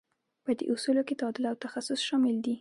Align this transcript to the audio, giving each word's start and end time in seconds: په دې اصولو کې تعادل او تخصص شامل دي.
په 0.43 0.51
دې 0.57 0.65
اصولو 0.73 1.01
کې 1.07 1.17
تعادل 1.19 1.43
او 1.51 1.55
تخصص 1.65 1.99
شامل 2.07 2.35
دي. 2.45 2.55